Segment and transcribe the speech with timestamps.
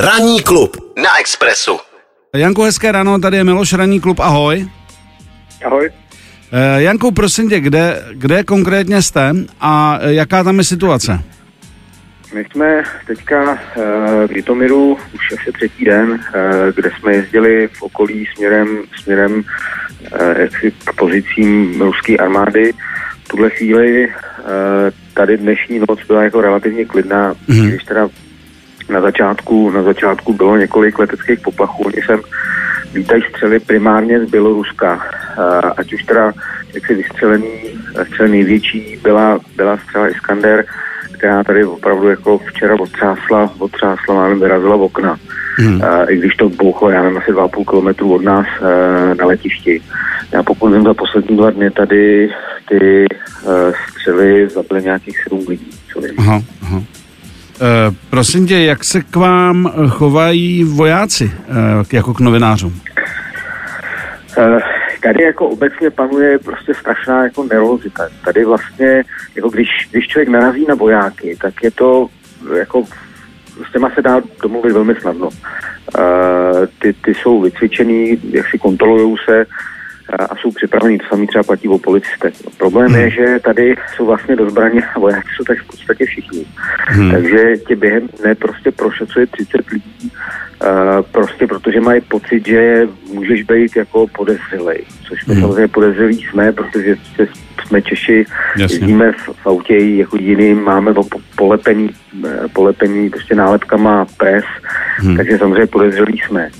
[0.00, 1.78] Ranní klub na Expressu.
[2.36, 4.68] Janku, hezké ráno, tady je Miloš Ranní klub, ahoj.
[5.64, 5.90] Ahoj.
[6.52, 11.20] Eh, Janku, prosím tě, kde, kde konkrétně jste a eh, jaká tam je situace?
[12.34, 13.56] My jsme teďka uh,
[14.26, 16.18] v Jitomiru už asi třetí den, uh,
[16.74, 22.72] kde jsme jezdili v okolí směrem, směrem uh, jaksi k pozicím ruské armády.
[23.24, 24.14] V tuhle chvíli uh,
[25.14, 27.68] tady dnešní noc byla jako relativně klidná, mm-hmm.
[27.68, 28.08] když teda
[28.90, 32.20] na začátku, na začátku bylo několik leteckých poplachů, oni sem
[32.94, 35.00] lítají střely primárně z Běloruska,
[35.76, 36.32] ať už teda
[36.74, 37.52] jak se vystřelený,
[38.06, 40.64] střel největší byla, byla střela Iskander,
[41.12, 45.16] která tady opravdu jako včera otřásla, otřásla, málem vyrazila v okna.
[45.56, 45.82] Hmm.
[46.08, 49.82] I když to bouchlo, já nevím, asi 2,5 kilometru od nás uh, na letišti.
[50.32, 52.30] Já pokud vím, za poslední dva dny tady
[52.68, 53.06] ty
[53.44, 53.52] uh,
[53.90, 56.14] střely zabily nějakých sedm lidí, co vím.
[56.18, 56.82] Aha, aha.
[57.60, 62.80] Uh, prosím tě, jak se k vám chovají vojáci uh, jako k novinářům?
[65.02, 68.08] Tady jako obecně panuje prostě strašná jako nervozita.
[68.24, 69.02] Tady vlastně,
[69.34, 72.08] jako když, když člověk narazí na vojáky, tak je to
[72.58, 72.84] jako
[73.68, 75.26] s těma se dá domluvit velmi snadno.
[75.28, 79.46] Uh, ty, ty jsou vycvičený, jak si kontrolují se
[80.16, 80.98] a jsou připravení.
[80.98, 82.34] To samý třeba platí o policistech.
[82.44, 83.00] No, problém hmm.
[83.00, 86.46] je, že tady jsou vlastně do zbraně a vojáci jsou tak v podstatě všichni.
[86.86, 87.10] Hmm.
[87.10, 90.12] Takže tě během dne prostě prošetřuje 30 lidí
[90.64, 95.42] Uh, prostě protože mají pocit, že můžeš být jako podezřelej, což my hmm.
[95.42, 96.96] samozřejmě podezřelí jsme, protože
[97.66, 98.26] jsme Češi,
[98.58, 98.74] Jasně.
[98.74, 100.94] jezdíme v, v autě jako jiným, máme
[101.36, 101.90] polepený,
[102.26, 104.44] eh, polepený prostě nálepkama pres,
[104.96, 105.16] hmm.
[105.16, 106.50] takže samozřejmě podezřelí jsme.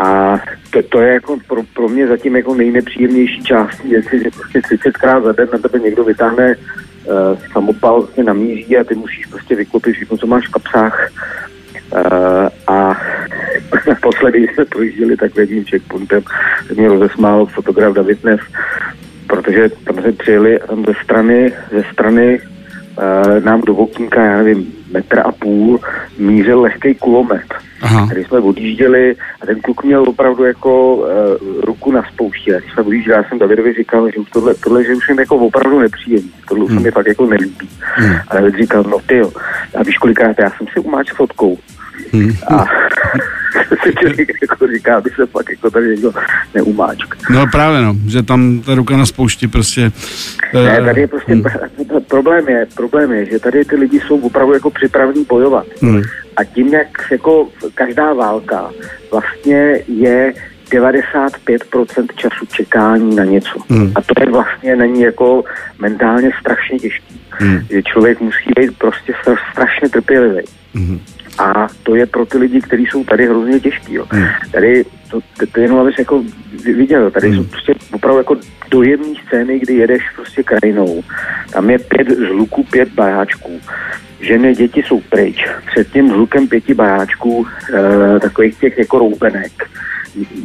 [0.00, 4.58] A to, to je jako pro, pro mě zatím jako nejnepříjemnější část věci, že prostě
[4.58, 9.56] 30krát za den na tebe někdo vytáhne uh, samopal, vlastně namíří a ty musíš prostě
[9.56, 11.10] vyklopit všechno, co máš v kapsách.
[11.92, 12.96] Uh, a
[13.88, 16.22] naposledy jsme projížděli jedním checkpointem,
[16.68, 18.42] tak mě rozesmál fotograf David Neff,
[19.26, 24.72] protože tam jsme přijeli tam ze strany, ze strany uh, nám do okýnka, já nevím,
[24.92, 25.80] metr a půl,
[26.18, 27.69] mířil lehký kulomet.
[27.82, 28.06] Aha.
[28.06, 31.06] Tady jsme odjížděli a ten kluk měl opravdu jako uh,
[31.64, 32.60] ruku na spouště.
[32.60, 35.36] Když jsme odjížděli, já jsem Davidovi říkal, že už tohle, tohle že už je jako
[35.36, 36.32] opravdu nepříjemný.
[36.48, 36.78] Tohle hmm.
[36.78, 37.68] se mi fakt jako nelíbí.
[37.80, 38.16] Hmm.
[38.28, 39.30] A David říkal, no ty jo.
[39.78, 41.58] A víš kolikrát, já jsem si umáč fotkou.
[42.12, 42.32] Hmm.
[42.48, 42.64] A
[43.82, 46.12] si člověk jako říká, aby se pak jako tady někdo
[46.54, 47.16] neumáčk.
[47.30, 49.92] No právě no, že tam ta ruka na spoušti prostě...
[50.54, 51.44] Ne, eh, tady je prostě hmm.
[52.08, 55.66] problém je, problém je, že tady ty lidi jsou opravdu jako připravení bojovat.
[55.82, 56.02] Hmm.
[56.36, 58.70] A tím, jak jako každá válka
[59.10, 60.34] vlastně je
[60.70, 63.58] 95% času čekání na něco.
[63.68, 63.92] Hmm.
[63.94, 65.44] A to je vlastně není jako
[65.78, 67.20] mentálně strašně těžký.
[67.30, 67.60] Hmm.
[67.70, 69.14] Že člověk musí být prostě
[69.52, 70.42] strašně trpělivý.
[70.74, 71.00] Hmm.
[71.38, 73.94] A to je pro ty lidi, kteří jsou tady hrozně těžký.
[73.94, 74.06] Jo.
[74.10, 74.26] Hmm.
[74.52, 76.24] Tady to, to, to jenom abys jako
[76.64, 77.36] viděl, tady hmm.
[77.36, 78.36] jsou prostě opravdu jako
[78.70, 81.02] dojemné scény, kdy jedeš prostě krajinou.
[81.52, 83.60] Tam je pět z luku, pět bajáčků.
[84.20, 85.46] Ženy, děti jsou pryč.
[85.66, 87.46] Před tím zlukem pěti bajáčků
[88.16, 89.52] e, takových těch jako roubenek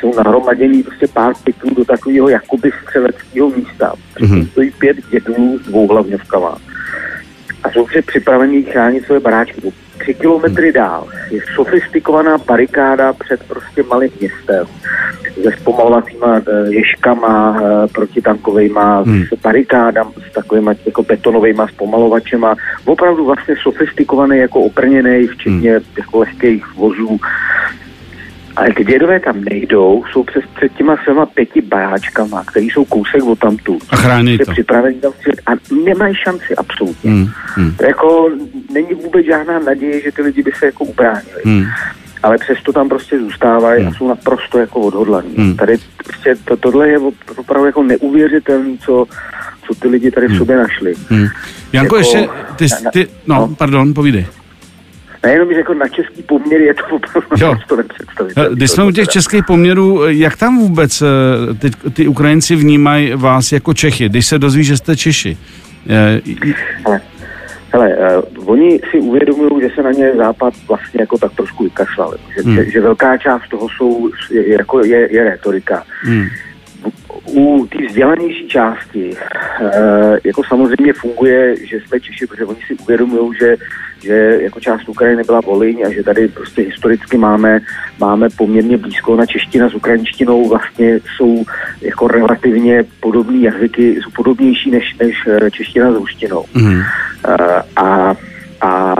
[0.00, 3.92] jsou nahromaděný prostě pár pytlů do takového jakoby střeleckého místa.
[4.20, 4.48] Mm-hmm.
[4.48, 6.58] stojí pět dědů s dvou hlavňovkama.
[7.62, 13.82] A jsou si připravení chránit své baráčky tři kilometry dál je sofistikovaná barikáda před prostě
[13.82, 14.66] malým městem
[15.42, 19.24] se zpomalovacíma eh, ješkama eh, protitankovejma, hmm.
[19.24, 22.54] s barikádama, s takovýma jako betonovejma zpomalovačema.
[22.84, 25.84] Opravdu vlastně sofistikovaný, jako oprněný, včetně hmm.
[25.98, 27.20] jako lehkých vozů.
[28.56, 33.24] Ale ty dědové tam nejdou, jsou přes před těma svýma pěti baráčkama, který jsou kousek
[33.24, 33.78] od tamtu.
[33.90, 34.52] A chrání to.
[34.52, 35.12] Připravení tam
[35.46, 35.50] a
[35.84, 37.10] nemají šanci, absolutně.
[37.10, 37.74] Hmm, hmm.
[37.86, 38.30] Jako
[38.72, 41.42] není vůbec žádná naděje, že ty lidi by se jako ubránili.
[41.44, 41.64] Hmm.
[42.26, 43.92] Ale přesto tam prostě zůstávají hmm.
[43.92, 45.34] a jsou naprosto jako odhodlaní.
[45.36, 45.56] Hmm.
[45.56, 46.98] Tady prostě to, tohle je
[47.36, 49.06] opravdu jako neuvěřitelné, co,
[49.66, 50.38] co ty lidi tady v hmm.
[50.38, 50.94] sobě našli.
[51.08, 51.26] Hmm.
[51.72, 54.26] Janko, jako, ještě, ty, ty, no, no, pardon, povídej.
[55.22, 58.56] Nejenom, že jako na český poměr je to opravdu to nepředstavitelné.
[58.56, 63.52] Když jsme u těch českých poměrů, jak tam vůbec eh, teď ty Ukrajinci vnímají vás
[63.52, 65.36] jako Čechy, když se dozví, že jste Češi?
[66.84, 67.00] Hele,
[67.76, 72.14] hele uh, oni si uvědomují, že se na ně Západ vlastně jako tak trošku vykašlal,
[72.34, 72.54] že, hmm.
[72.54, 75.84] že, že velká část toho jsou, je, jako je, je retorika.
[76.02, 76.26] Hmm
[77.26, 83.32] u té vzdělanější části e, jako samozřejmě funguje, že jsme Češi, protože oni si uvědomují,
[83.40, 83.56] že,
[84.02, 87.60] že jako část Ukrajiny byla Volyň a že tady prostě historicky máme,
[88.00, 91.44] máme poměrně blízko na čeština s ukrajinštinou vlastně jsou
[91.80, 96.44] jako relativně podobné jazyky, jsou podobnější než, než eh, čeština s ruštinou.
[96.54, 96.82] Mm.
[97.76, 98.14] A
[98.60, 98.96] A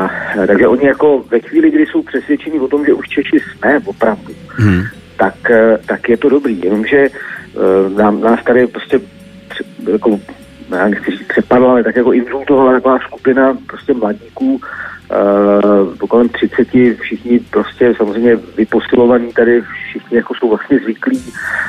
[0.47, 4.33] takže oni jako ve chvíli, kdy jsou přesvědčeni o tom, že už Češi jsme opravdu,
[4.49, 4.85] hmm.
[5.17, 6.61] tak, eh, tak je to dobrý.
[6.61, 7.17] Jenomže uh,
[7.97, 9.01] nám, nás tady prostě
[9.93, 10.21] jako,
[10.71, 16.69] já nechci říct přepadla, ale tak jako insultovala taková skupina prostě mladíků, uh, kolem 30,
[17.01, 21.23] všichni prostě samozřejmě vyposilovaní tady, všichni jako jsou vlastně zvyklí,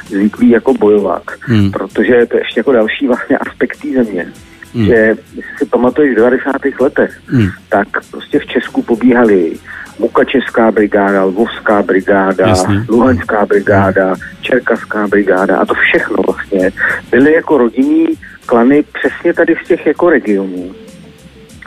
[0.05, 1.71] zvyklí jako bojovat, hmm.
[1.71, 4.31] protože to je ještě jako další vlastně aspekt té země.
[4.77, 4.85] Hmm.
[4.85, 5.15] Že,
[5.57, 6.51] si pamatuješ v 90.
[6.81, 7.49] letech, hmm.
[7.69, 9.53] tak prostě v Česku pobíhali
[9.99, 12.85] Mukačevská brigáda, Lvovská brigáda, Jasně.
[12.89, 16.71] Luhanská brigáda, Čerkaská brigáda a to všechno vlastně
[17.11, 18.05] byly jako rodinní
[18.45, 20.75] klany přesně tady z těch jako regionů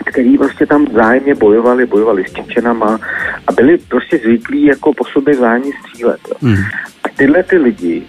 [0.04, 2.98] který prostě tam zájemně bojovali, bojovali s Čečenama
[3.46, 6.20] a byli prostě zvyklí jako po sobě zájemně střílet.
[6.28, 6.34] Jo.
[6.40, 6.56] Mm.
[7.04, 8.02] A tyhle ty lidi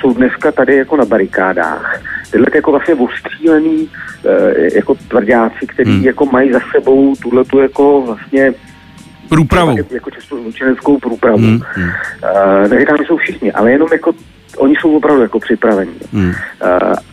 [0.00, 2.02] jsou dneska tady jako na barikádách.
[2.30, 3.88] Tyhle ty jako vlastně ostřílený
[4.24, 6.04] e, jako tvrdáci, kteří mm.
[6.04, 8.54] jako mají za sebou tuhle tu jako vlastně
[9.30, 9.76] Průpravu.
[9.90, 10.10] Jako
[10.52, 11.38] českou průpravu.
[11.38, 11.84] Mm, mm.
[11.84, 14.12] Uh, neříkám, že jsou všichni, ale jenom jako
[14.56, 15.92] oni jsou opravdu jako připraveni.
[16.12, 16.28] Hmm.
[16.28, 16.34] Uh,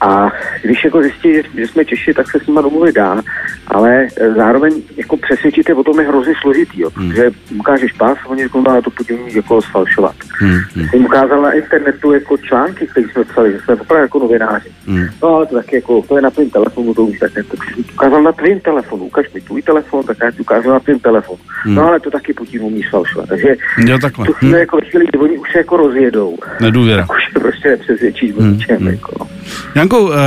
[0.01, 0.31] a
[0.63, 3.21] když jako zjistí, že, že jsme Češi, tak se s nimi domluvit dá,
[3.67, 7.09] ale uh, zároveň jako přesvědčit je o tom je hrozně složitý, jo, hmm.
[7.09, 10.15] protože ukážeš pas, oni řeknou, no, to půjdeme jako sfalšovat.
[10.39, 10.89] Hmm.
[10.89, 14.69] Jsem ukázal na internetu jako články, které jsme psali, že jsme opravdu jako novináři.
[14.87, 15.05] Hmm.
[15.23, 17.83] No ale to taky jako, to je na tvém telefonu, to už tak, tak jsem
[17.93, 21.39] ukázal na tvém telefonu, ukaž mi tvůj telefon, tak já ti ukázal na tvém telefonu.
[21.63, 21.75] Hmm.
[21.75, 23.29] No ale to taky Putin umí sfalšovat.
[23.29, 23.55] Takže
[23.85, 24.25] jo, takhle.
[24.25, 24.53] to hmm.
[24.53, 26.37] jako chvíli, kdy oni už se jako rozjedou.
[26.61, 27.01] Nedůvěra.
[27.01, 28.59] Tak už prostě nepřesvědčíš o hmm.
[28.69, 28.87] Hmm.
[28.87, 29.27] Jako.
[29.75, 30.17] Janko, eh,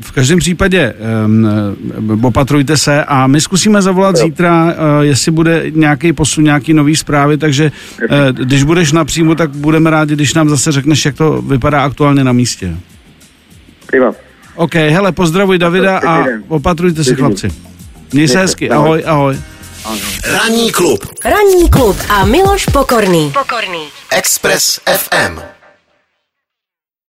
[0.00, 0.96] v každém případě eh,
[2.22, 4.24] opatrujte se a my zkusíme zavolat jo.
[4.24, 7.72] zítra, eh, jestli bude nějaký posun, nějaký nový zprávy, takže
[8.32, 12.32] když budeš napřímo, tak budeme rádi, když nám zase řekneš, jak to vypadá aktuálně na
[12.32, 12.76] místě.
[13.86, 14.12] Prima.
[14.54, 17.48] OK, hele, pozdravuj Davida a opatrujte se chlapci.
[18.12, 19.36] Měj se hezky, ahoj, ahoj.
[20.24, 21.06] Ranní klub.
[21.24, 23.32] Ranní klub a Miloš Pokorný.
[23.32, 23.88] Pokorný.
[24.10, 25.57] Express FM.